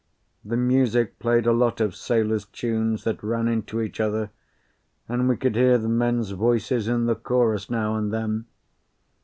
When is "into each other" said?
3.47-4.31